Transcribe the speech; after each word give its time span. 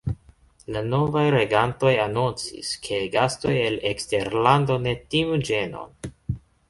La 0.75 0.79
novaj 0.93 1.25
regantoj 1.35 1.91
anoncis, 2.05 2.71
ke 2.87 3.01
gastoj 3.17 3.53
el 3.67 3.77
eksterlando 3.91 4.79
ne 4.87 4.95
timu 5.13 5.39
ĝenon. 5.51 6.15